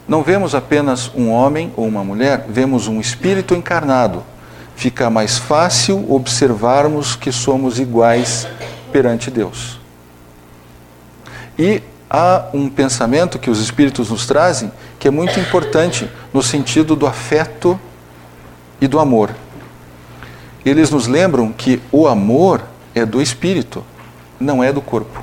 Não 0.06 0.22
vemos 0.22 0.54
apenas 0.54 1.10
um 1.14 1.30
homem 1.30 1.72
ou 1.76 1.86
uma 1.86 2.04
mulher, 2.04 2.46
vemos 2.48 2.86
um 2.86 3.00
espírito 3.00 3.54
encarnado. 3.54 4.22
Fica 4.76 5.10
mais 5.10 5.38
fácil 5.38 6.04
observarmos 6.12 7.16
que 7.16 7.32
somos 7.32 7.78
iguais 7.78 8.46
perante 8.92 9.30
Deus. 9.30 9.80
E 11.58 11.82
há 12.08 12.46
um 12.52 12.68
pensamento 12.68 13.38
que 13.38 13.50
os 13.50 13.60
espíritos 13.60 14.10
nos 14.10 14.26
trazem 14.26 14.70
que 14.98 15.08
é 15.08 15.10
muito 15.10 15.40
importante 15.40 16.08
no 16.32 16.42
sentido 16.42 16.94
do 16.94 17.06
afeto 17.06 17.78
e 18.80 18.86
do 18.86 19.00
amor. 19.00 19.34
Eles 20.64 20.90
nos 20.90 21.06
lembram 21.06 21.52
que 21.52 21.80
o 21.90 22.06
amor 22.06 22.62
é 22.94 23.04
do 23.04 23.20
espírito, 23.20 23.84
não 24.38 24.62
é 24.62 24.72
do 24.72 24.80
corpo. 24.80 25.22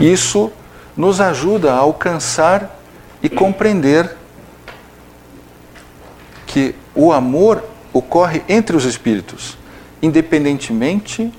Isso 0.00 0.50
nos 0.96 1.20
ajuda 1.20 1.72
a 1.72 1.76
alcançar 1.76 2.78
e 3.22 3.28
compreender 3.28 4.16
que 6.46 6.74
o 6.94 7.12
amor 7.12 7.62
ocorre 7.92 8.42
entre 8.48 8.74
os 8.74 8.84
espíritos, 8.84 9.58
independentemente 10.02 11.32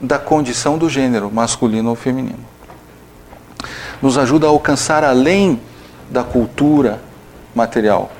da 0.00 0.18
condição 0.18 0.76
do 0.76 0.88
gênero, 0.88 1.30
masculino 1.32 1.90
ou 1.90 1.96
feminino. 1.96 2.44
Nos 4.02 4.18
ajuda 4.18 4.46
a 4.46 4.50
alcançar 4.50 5.02
além 5.02 5.58
da 6.10 6.22
cultura 6.22 7.00
material, 7.54 8.12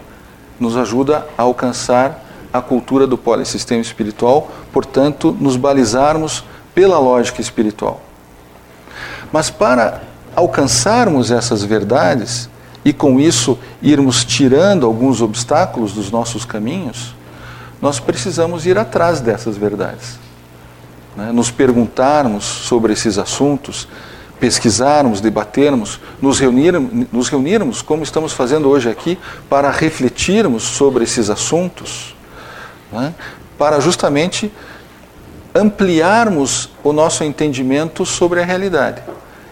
nos 0.58 0.76
ajuda 0.76 1.26
a 1.36 1.42
alcançar 1.42 2.24
a 2.50 2.62
cultura 2.62 3.06
do 3.06 3.18
polissistema 3.18 3.82
espiritual, 3.82 4.50
portanto, 4.72 5.36
nos 5.38 5.56
balizarmos 5.56 6.42
pela 6.74 6.98
lógica 6.98 7.42
espiritual. 7.42 8.05
Mas 9.32 9.50
para 9.50 10.02
alcançarmos 10.34 11.30
essas 11.30 11.64
verdades 11.64 12.48
e 12.84 12.92
com 12.92 13.18
isso 13.18 13.58
irmos 13.82 14.24
tirando 14.24 14.86
alguns 14.86 15.20
obstáculos 15.20 15.92
dos 15.92 16.10
nossos 16.10 16.44
caminhos, 16.44 17.14
nós 17.80 17.98
precisamos 17.98 18.66
ir 18.66 18.78
atrás 18.78 19.20
dessas 19.20 19.56
verdades 19.56 20.26
né, 21.16 21.32
nos 21.32 21.50
perguntarmos 21.50 22.44
sobre 22.44 22.92
esses 22.92 23.18
assuntos, 23.18 23.88
pesquisarmos, 24.38 25.20
debatermos, 25.20 25.98
nos 26.20 26.38
reunirmos, 26.38 27.06
nos 27.10 27.28
reunirmos, 27.28 27.80
como 27.80 28.02
estamos 28.02 28.32
fazendo 28.32 28.68
hoje 28.68 28.90
aqui, 28.90 29.18
para 29.48 29.70
refletirmos 29.70 30.62
sobre 30.62 31.04
esses 31.04 31.30
assuntos, 31.30 32.14
né, 32.92 33.14
para 33.58 33.80
justamente 33.80 34.52
ampliarmos 35.54 36.68
o 36.84 36.92
nosso 36.92 37.24
entendimento 37.24 38.04
sobre 38.04 38.42
a 38.42 38.44
realidade 38.44 39.02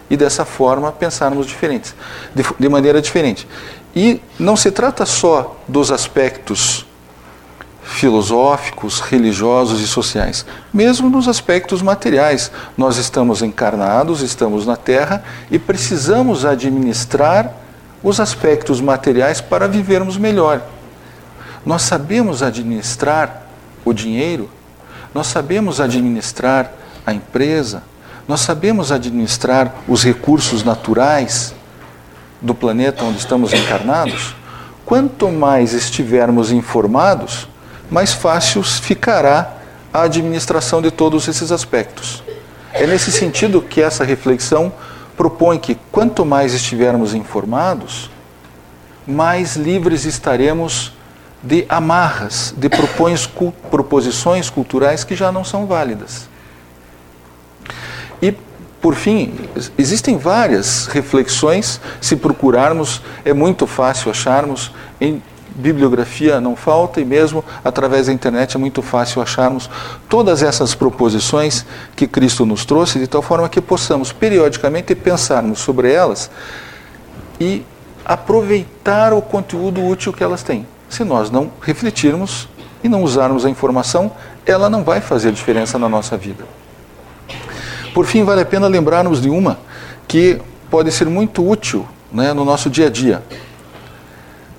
e 0.09 0.15
dessa 0.17 0.45
forma 0.45 0.91
pensarmos 0.91 1.47
diferentes, 1.47 1.95
de, 2.33 2.43
de 2.59 2.69
maneira 2.69 3.01
diferente. 3.01 3.47
E 3.95 4.21
não 4.37 4.55
se 4.55 4.71
trata 4.71 5.05
só 5.05 5.57
dos 5.67 5.91
aspectos 5.91 6.85
filosóficos, 7.85 8.99
religiosos 8.99 9.79
e 9.79 9.87
sociais. 9.87 10.45
Mesmo 10.73 11.09
nos 11.09 11.27
aspectos 11.27 11.81
materiais, 11.81 12.51
nós 12.75 12.97
estamos 12.97 13.41
encarnados, 13.41 14.21
estamos 14.21 14.65
na 14.65 14.75
Terra 14.75 15.23
e 15.51 15.59
precisamos 15.59 16.45
administrar 16.45 17.53
os 18.03 18.19
aspectos 18.19 18.81
materiais 18.81 19.39
para 19.39 19.67
vivermos 19.67 20.17
melhor. 20.17 20.61
Nós 21.65 21.83
sabemos 21.83 22.43
administrar 22.43 23.47
o 23.85 23.93
dinheiro, 23.93 24.49
nós 25.13 25.27
sabemos 25.27 25.79
administrar 25.79 26.71
a 27.05 27.13
empresa, 27.13 27.83
nós 28.27 28.41
sabemos 28.41 28.91
administrar 28.91 29.73
os 29.87 30.03
recursos 30.03 30.63
naturais 30.63 31.53
do 32.41 32.55
planeta 32.55 33.03
onde 33.03 33.19
estamos 33.19 33.53
encarnados. 33.53 34.35
Quanto 34.85 35.31
mais 35.31 35.73
estivermos 35.73 36.51
informados, 36.51 37.47
mais 37.89 38.13
fácil 38.13 38.63
ficará 38.63 39.53
a 39.93 40.01
administração 40.01 40.81
de 40.81 40.91
todos 40.91 41.27
esses 41.27 41.51
aspectos. 41.51 42.23
É 42.73 42.85
nesse 42.85 43.11
sentido 43.11 43.61
que 43.61 43.81
essa 43.81 44.03
reflexão 44.03 44.73
propõe 45.15 45.57
que 45.57 45.75
quanto 45.91 46.25
mais 46.25 46.53
estivermos 46.53 47.13
informados, 47.13 48.09
mais 49.07 49.55
livres 49.55 50.03
estaremos 50.03 50.91
de 51.41 51.65
amarras, 51.69 52.53
de 52.57 52.67
proposições 53.69 54.49
culturais 54.49 55.03
que 55.03 55.15
já 55.15 55.31
não 55.31 55.43
são 55.43 55.67
válidas. 55.67 56.27
Por 58.85 58.93
fim, 58.93 59.33
existem 59.79 60.15
várias 60.15 60.85
reflexões, 60.85 61.81
se 61.99 62.15
procurarmos, 62.15 63.01
é 63.25 63.33
muito 63.33 63.65
fácil 63.65 64.11
acharmos 64.11 64.71
em 65.01 65.23
bibliografia 65.55 66.39
não 66.39 66.55
falta 66.55 67.01
e 67.01 67.05
mesmo 67.05 67.43
através 67.63 68.05
da 68.05 68.13
internet 68.13 68.55
é 68.55 68.59
muito 68.59 68.83
fácil 68.83 69.23
acharmos 69.23 69.71
todas 70.07 70.43
essas 70.43 70.75
proposições 70.75 71.65
que 71.95 72.05
Cristo 72.05 72.45
nos 72.45 72.63
trouxe, 72.63 72.99
de 72.99 73.07
tal 73.07 73.23
forma 73.23 73.49
que 73.49 73.59
possamos 73.59 74.11
periodicamente 74.11 74.93
pensarmos 74.93 75.57
sobre 75.57 75.91
elas 75.91 76.29
e 77.41 77.65
aproveitar 78.05 79.13
o 79.13 79.21
conteúdo 79.23 79.83
útil 79.83 80.13
que 80.13 80.23
elas 80.23 80.43
têm. 80.43 80.67
Se 80.89 81.03
nós 81.03 81.31
não 81.31 81.51
refletirmos 81.59 82.47
e 82.83 82.87
não 82.87 83.01
usarmos 83.01 83.47
a 83.47 83.49
informação, 83.49 84.11
ela 84.45 84.69
não 84.69 84.83
vai 84.83 85.01
fazer 85.01 85.31
diferença 85.31 85.79
na 85.79 85.89
nossa 85.89 86.15
vida. 86.15 86.45
Por 87.95 88.05
fim, 88.05 88.23
vale 88.23 88.41
a 88.41 88.45
pena 88.45 88.67
lembrarmos 88.67 89.19
de 89.19 89.29
uma 89.31 89.57
que 90.07 90.39
pode 90.69 90.91
ser 90.91 91.07
muito 91.07 91.43
útil 91.49 91.87
né, 92.11 92.31
no 92.31 92.45
nosso 92.45 92.69
dia 92.69 92.85
a 92.85 92.89
dia 92.91 93.23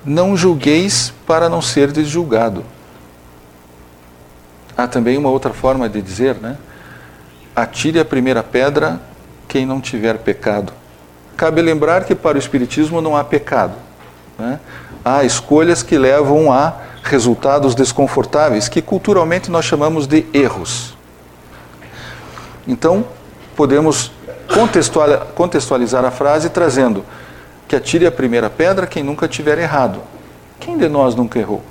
não 0.07 0.37
julgueis 0.37 1.13
para 1.27 1.49
não 1.49 1.61
ser 1.61 1.93
julgado. 2.05 2.63
Há 4.75 4.87
também 4.87 5.17
uma 5.17 5.29
outra 5.29 5.51
forma 5.51 5.89
de 5.89 6.01
dizer, 6.01 6.35
né? 6.35 6.55
Atire 7.53 7.99
a 7.99 8.05
primeira 8.05 8.41
pedra 8.41 9.01
quem 9.49 9.65
não 9.65 9.81
tiver 9.81 10.17
pecado. 10.19 10.71
Cabe 11.35 11.61
lembrar 11.61 12.05
que 12.05 12.15
para 12.15 12.37
o 12.37 12.39
Espiritismo 12.39 13.01
não 13.01 13.17
há 13.17 13.23
pecado. 13.23 13.73
Né? 14.39 14.59
Há 15.03 15.25
escolhas 15.25 15.83
que 15.83 15.97
levam 15.97 16.51
a 16.51 16.75
resultados 17.03 17.75
desconfortáveis, 17.75 18.69
que 18.69 18.81
culturalmente 18.81 19.51
nós 19.51 19.65
chamamos 19.65 20.07
de 20.07 20.25
erros. 20.33 20.95
Então, 22.67 23.05
podemos 23.57 24.11
contextualizar 25.35 26.05
a 26.05 26.11
frase 26.11 26.49
trazendo 26.49 27.03
que 27.67 27.75
atire 27.75 28.05
a 28.05 28.11
primeira 28.11 28.49
pedra 28.49 28.85
quem 28.85 29.03
nunca 29.03 29.27
tiver 29.27 29.57
errado. 29.57 29.99
Quem 30.59 30.77
de 30.77 30.87
nós 30.87 31.15
nunca 31.15 31.39
errou? 31.39 31.63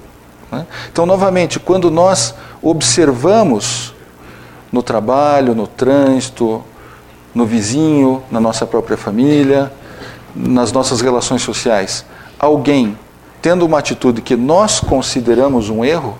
Né? 0.50 0.66
Então, 0.92 1.06
novamente, 1.06 1.60
quando 1.60 1.90
nós 1.90 2.34
observamos 2.60 3.94
no 4.70 4.82
trabalho, 4.82 5.54
no 5.54 5.66
trânsito, 5.66 6.62
no 7.32 7.46
vizinho, 7.46 8.22
na 8.30 8.40
nossa 8.40 8.66
própria 8.66 8.96
família, 8.96 9.72
nas 10.34 10.72
nossas 10.72 11.00
relações 11.00 11.42
sociais, 11.42 12.04
alguém 12.38 12.98
tendo 13.40 13.64
uma 13.64 13.78
atitude 13.78 14.22
que 14.22 14.34
nós 14.34 14.80
consideramos 14.80 15.70
um 15.70 15.84
erro, 15.84 16.18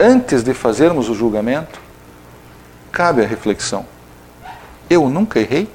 antes 0.00 0.42
de 0.42 0.54
fazermos 0.54 1.10
o 1.10 1.14
julgamento, 1.14 1.78
cabe 2.90 3.22
a 3.22 3.26
reflexão. 3.26 3.97
Eu 4.88 5.08
nunca 5.08 5.40
errei? 5.40 5.68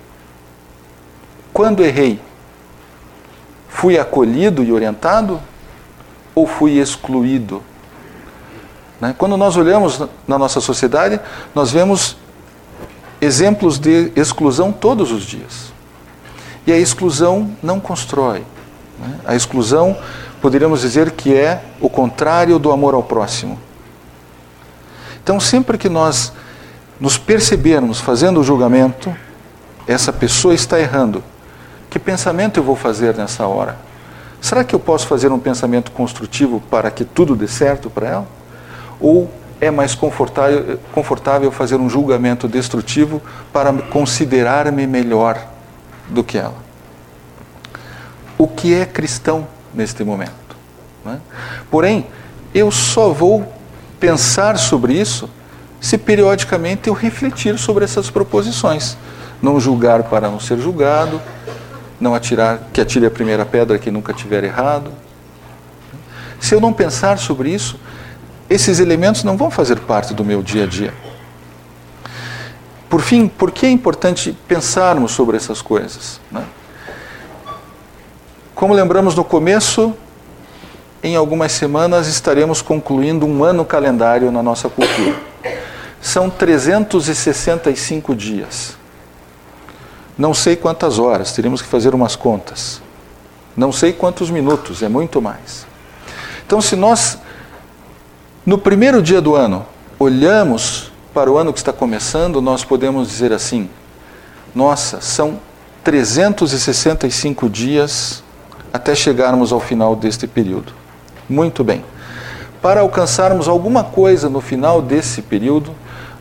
Quando 1.54 1.84
errei, 1.84 2.20
Fui 3.74 3.98
acolhido 4.00 4.64
e 4.64 4.72
orientado 4.72 5.42
ou 6.34 6.48
fui 6.48 6.80
excluído? 6.80 7.62
Né? 9.02 9.14
Quando 9.18 9.36
nós 9.36 9.58
olhamos 9.58 10.02
na 10.28 10.38
nossa 10.38 10.62
sociedade, 10.62 11.20
nós 11.54 11.72
vemos 11.72 12.16
exemplos 13.20 13.80
de 13.80 14.12
exclusão 14.16 14.72
todos 14.72 15.12
os 15.12 15.24
dias. 15.24 15.74
E 16.66 16.72
a 16.72 16.78
exclusão 16.78 17.52
não 17.62 17.80
constrói. 17.80 18.46
Né? 19.00 19.20
A 19.26 19.36
exclusão, 19.36 19.98
poderíamos 20.42 20.80
dizer 20.80 21.12
que 21.12 21.36
é 21.36 21.64
o 21.82 21.90
contrário 21.90 22.58
do 22.60 22.72
amor 22.72 22.94
ao 22.94 23.04
próximo. 23.04 23.60
Então, 25.22 25.40
sempre 25.40 25.78
que 25.78 25.90
nós 25.90 26.32
nos 27.04 27.18
percebermos 27.18 28.00
fazendo 28.00 28.40
o 28.40 28.44
julgamento, 28.46 29.14
essa 29.86 30.14
pessoa 30.14 30.54
está 30.54 30.80
errando. 30.80 31.22
Que 31.90 32.00
pensamento 32.00 32.62
eu 32.62 32.64
vou 32.64 32.78
fazer 32.78 33.14
nessa 33.18 33.46
hora? 33.46 33.78
Será 34.40 34.64
que 34.64 34.74
eu 34.74 34.80
posso 34.80 35.06
fazer 35.06 35.30
um 35.30 35.38
pensamento 35.38 35.92
construtivo 35.92 36.64
para 36.72 36.90
que 36.90 37.04
tudo 37.04 37.36
dê 37.36 37.46
certo 37.46 37.90
para 37.90 38.08
ela? 38.08 38.28
Ou 39.02 39.30
é 39.60 39.70
mais 39.70 39.94
confortável, 39.94 41.52
fazer 41.52 41.76
um 41.76 41.90
julgamento 41.90 42.48
destrutivo 42.48 43.22
para 43.52 43.74
considerar-me 43.74 44.88
melhor 44.88 45.46
do 46.08 46.24
que 46.24 46.38
ela? 46.38 46.56
O 48.38 48.48
que 48.48 48.74
é 48.74 48.86
cristão 48.86 49.46
neste 49.74 50.06
momento? 50.06 50.56
Né? 51.04 51.20
Porém, 51.70 52.08
eu 52.56 52.72
só 52.72 53.10
vou 53.10 53.46
pensar 54.00 54.58
sobre 54.58 54.94
isso 54.94 55.30
se 55.84 55.98
periodicamente 55.98 56.88
eu 56.88 56.94
refletir 56.94 57.60
sobre 57.60 57.84
essas 57.84 58.10
proposições. 58.10 58.96
Não 59.42 59.60
julgar 59.60 60.04
para 60.04 60.30
não 60.30 60.40
ser 60.40 60.58
julgado, 60.58 61.22
não 62.00 62.16
atirar, 62.16 62.70
que 62.72 62.80
atire 62.80 63.06
a 63.06 63.12
primeira 63.12 63.46
pedra 63.46 63.78
que 63.78 63.92
nunca 63.92 64.14
tiver 64.14 64.46
errado. 64.46 64.94
Se 66.40 66.56
eu 66.56 66.62
não 66.62 66.72
pensar 66.72 67.20
sobre 67.20 67.50
isso, 67.50 67.78
esses 68.50 68.80
elementos 68.80 69.26
não 69.26 69.36
vão 69.36 69.52
fazer 69.52 69.78
parte 69.82 70.14
do 70.14 70.24
meu 70.24 70.42
dia 70.42 70.64
a 70.64 70.68
dia. 70.68 70.94
Por 72.90 73.02
fim, 73.02 73.28
por 73.28 73.52
que 73.52 73.66
é 73.66 73.70
importante 73.70 74.38
pensarmos 74.48 75.12
sobre 75.12 75.36
essas 75.36 75.62
coisas? 75.62 76.22
Né? 76.32 76.46
Como 78.56 78.74
lembramos 78.74 79.16
no 79.16 79.26
começo, 79.26 79.94
em 81.04 81.18
algumas 81.18 81.52
semanas 81.52 82.08
estaremos 82.08 82.62
concluindo 82.62 83.26
um 83.26 83.44
ano 83.44 83.66
calendário 83.66 84.32
na 84.32 84.42
nossa 84.42 84.70
cultura. 84.70 85.34
São 86.04 86.30
365 86.30 88.14
dias. 88.14 88.76
Não 90.18 90.34
sei 90.34 90.58
quantas 90.58 91.00
horas, 91.00 91.32
teríamos 91.32 91.62
que 91.62 91.68
fazer 91.70 91.96
umas 91.96 92.14
contas. 92.14 92.82
Não 93.56 93.72
sei 93.72 93.94
quantos 93.94 94.30
minutos, 94.30 94.84
é 94.84 94.90
muito 94.90 95.22
mais. 95.22 95.66
Então, 96.46 96.60
se 96.60 96.76
nós, 96.76 97.18
no 98.46 98.58
primeiro 98.58 99.02
dia 99.02 99.22
do 99.22 99.34
ano, 99.34 99.66
olhamos 99.98 100.92
para 101.14 101.32
o 101.32 101.38
ano 101.38 101.54
que 101.54 101.60
está 101.60 101.72
começando, 101.72 102.42
nós 102.42 102.66
podemos 102.66 103.08
dizer 103.08 103.32
assim: 103.32 103.70
nossa, 104.54 105.00
são 105.00 105.40
365 105.86 107.50
dias 107.50 108.22
até 108.74 108.94
chegarmos 108.94 109.54
ao 109.54 109.62
final 109.62 109.96
deste 109.96 110.28
período. 110.28 110.74
Muito 111.30 111.64
bem. 111.64 111.82
Para 112.62 112.82
alcançarmos 112.82 113.48
alguma 113.48 113.86
coisa 113.86 114.30
no 114.30 114.42
final 114.42 114.82
desse 114.82 115.22
período, 115.22 115.74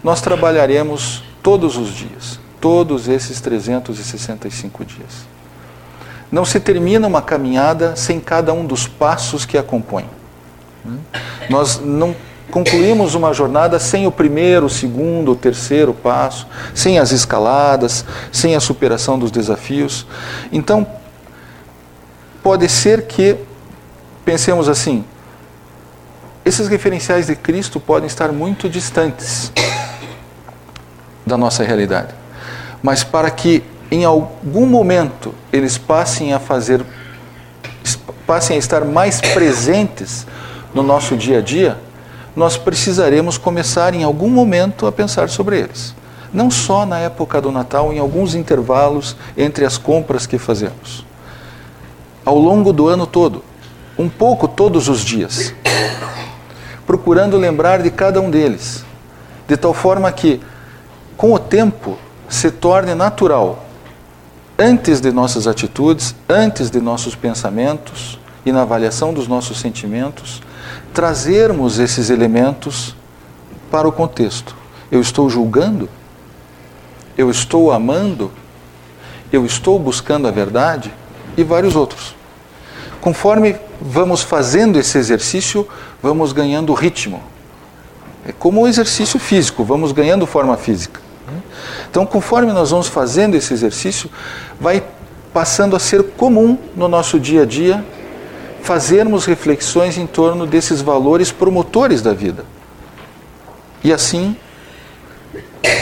nós 0.02 0.20
trabalharemos 0.20 1.22
todos 1.42 1.76
os 1.76 1.90
dias, 1.90 2.40
todos 2.60 3.08
esses 3.08 3.40
365 3.40 4.84
dias. 4.84 5.32
Não 6.30 6.44
se 6.44 6.58
termina 6.58 7.06
uma 7.06 7.22
caminhada 7.22 7.94
sem 7.94 8.18
cada 8.18 8.52
um 8.52 8.64
dos 8.64 8.86
passos 8.86 9.44
que 9.44 9.58
a 9.58 9.62
compõem. 9.62 10.06
Nós 11.48 11.78
não 11.78 12.16
concluímos 12.50 13.14
uma 13.14 13.32
jornada 13.32 13.78
sem 13.78 14.06
o 14.06 14.12
primeiro, 14.12 14.66
o 14.66 14.70
segundo, 14.70 15.32
o 15.32 15.36
terceiro 15.36 15.94
passo, 15.94 16.46
sem 16.74 16.98
as 16.98 17.12
escaladas, 17.12 18.04
sem 18.32 18.56
a 18.56 18.60
superação 18.60 19.18
dos 19.18 19.30
desafios. 19.30 20.06
Então, 20.50 20.86
pode 22.42 22.68
ser 22.68 23.06
que 23.06 23.36
pensemos 24.24 24.68
assim: 24.68 25.04
esses 26.44 26.66
referenciais 26.66 27.26
de 27.26 27.36
Cristo 27.36 27.78
podem 27.78 28.06
estar 28.06 28.32
muito 28.32 28.68
distantes 28.68 29.52
da 31.26 31.36
nossa 31.36 31.62
realidade. 31.62 32.14
Mas 32.82 33.04
para 33.04 33.30
que 33.30 33.62
em 33.90 34.04
algum 34.04 34.66
momento 34.66 35.34
eles 35.52 35.78
passem 35.78 36.32
a 36.32 36.38
fazer 36.38 36.84
passem 38.26 38.56
a 38.56 38.58
estar 38.58 38.84
mais 38.84 39.20
presentes 39.20 40.26
no 40.72 40.82
nosso 40.82 41.16
dia 41.16 41.38
a 41.38 41.40
dia, 41.42 41.76
nós 42.34 42.56
precisaremos 42.56 43.36
começar 43.36 43.94
em 43.94 44.04
algum 44.04 44.30
momento 44.30 44.86
a 44.86 44.92
pensar 44.92 45.28
sobre 45.28 45.58
eles. 45.58 45.94
Não 46.32 46.50
só 46.50 46.86
na 46.86 46.98
época 46.98 47.40
do 47.40 47.52
Natal, 47.52 47.92
em 47.92 47.98
alguns 47.98 48.34
intervalos 48.34 49.16
entre 49.36 49.66
as 49.66 49.76
compras 49.76 50.24
que 50.24 50.38
fazemos. 50.38 51.04
Ao 52.24 52.38
longo 52.38 52.72
do 52.72 52.88
ano 52.88 53.06
todo 53.06 53.42
um 53.98 54.08
pouco 54.08 54.48
todos 54.48 54.88
os 54.88 55.00
dias, 55.04 55.54
procurando 56.86 57.36
lembrar 57.36 57.82
de 57.82 57.90
cada 57.90 58.20
um 58.20 58.30
deles, 58.30 58.84
de 59.46 59.56
tal 59.56 59.74
forma 59.74 60.10
que, 60.10 60.40
com 61.22 61.32
o 61.34 61.38
tempo, 61.38 61.96
se 62.28 62.50
torne 62.50 62.96
natural, 62.96 63.64
antes 64.58 65.00
de 65.00 65.12
nossas 65.12 65.46
atitudes, 65.46 66.16
antes 66.28 66.68
de 66.68 66.80
nossos 66.80 67.14
pensamentos 67.14 68.18
e 68.44 68.50
na 68.50 68.62
avaliação 68.62 69.14
dos 69.14 69.28
nossos 69.28 69.60
sentimentos, 69.60 70.42
trazermos 70.92 71.78
esses 71.78 72.10
elementos 72.10 72.96
para 73.70 73.86
o 73.86 73.92
contexto. 73.92 74.56
Eu 74.90 75.00
estou 75.00 75.30
julgando? 75.30 75.88
Eu 77.16 77.30
estou 77.30 77.70
amando? 77.70 78.32
Eu 79.32 79.46
estou 79.46 79.78
buscando 79.78 80.26
a 80.26 80.32
verdade? 80.32 80.92
E 81.36 81.44
vários 81.44 81.76
outros. 81.76 82.16
Conforme 83.00 83.54
vamos 83.80 84.22
fazendo 84.22 84.76
esse 84.76 84.98
exercício, 84.98 85.68
vamos 86.02 86.32
ganhando 86.32 86.74
ritmo. 86.74 87.22
É 88.26 88.32
como 88.32 88.62
o 88.62 88.66
exercício 88.66 89.20
físico, 89.20 89.62
vamos 89.62 89.92
ganhando 89.92 90.26
forma 90.26 90.56
física. 90.56 91.11
Então, 91.90 92.04
conforme 92.04 92.52
nós 92.52 92.70
vamos 92.70 92.88
fazendo 92.88 93.34
esse 93.34 93.52
exercício, 93.52 94.10
vai 94.60 94.82
passando 95.32 95.74
a 95.74 95.78
ser 95.78 96.02
comum 96.02 96.58
no 96.76 96.88
nosso 96.88 97.18
dia 97.18 97.42
a 97.42 97.46
dia 97.46 97.84
fazermos 98.62 99.24
reflexões 99.24 99.98
em 99.98 100.06
torno 100.06 100.46
desses 100.46 100.80
valores 100.80 101.32
promotores 101.32 102.00
da 102.00 102.12
vida. 102.12 102.44
E 103.82 103.92
assim, 103.92 104.36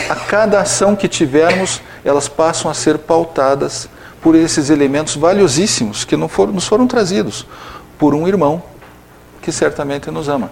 a 0.08 0.14
cada 0.14 0.60
ação 0.60 0.96
que 0.96 1.06
tivermos, 1.06 1.82
elas 2.04 2.28
passam 2.28 2.70
a 2.70 2.74
ser 2.74 2.98
pautadas 2.98 3.88
por 4.22 4.34
esses 4.34 4.70
elementos 4.70 5.16
valiosíssimos 5.16 6.04
que 6.04 6.16
foram, 6.28 6.52
nos 6.52 6.66
foram 6.66 6.86
trazidos 6.86 7.46
por 7.98 8.14
um 8.14 8.26
irmão 8.26 8.62
que 9.42 9.52
certamente 9.52 10.10
nos 10.10 10.28
ama. 10.28 10.50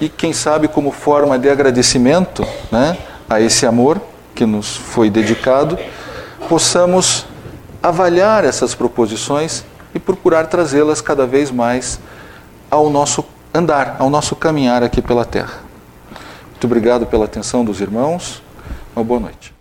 E 0.00 0.08
quem 0.08 0.32
sabe, 0.32 0.68
como 0.68 0.90
forma 0.90 1.38
de 1.38 1.48
agradecimento 1.48 2.46
né, 2.70 2.98
a 3.28 3.40
esse 3.40 3.64
amor 3.64 4.00
que 4.34 4.44
nos 4.44 4.76
foi 4.76 5.08
dedicado, 5.08 5.78
possamos 6.48 7.26
avaliar 7.82 8.44
essas 8.44 8.74
proposições 8.74 9.64
e 9.94 9.98
procurar 9.98 10.46
trazê-las 10.46 11.00
cada 11.00 11.26
vez 11.26 11.50
mais 11.50 11.98
ao 12.70 12.90
nosso 12.90 13.24
andar, 13.54 13.96
ao 13.98 14.10
nosso 14.10 14.36
caminhar 14.36 14.82
aqui 14.82 15.00
pela 15.00 15.24
terra. 15.24 15.60
Muito 16.50 16.64
obrigado 16.64 17.06
pela 17.06 17.24
atenção 17.24 17.64
dos 17.64 17.80
irmãos. 17.80 18.42
Uma 18.94 19.04
boa 19.04 19.20
noite. 19.20 19.55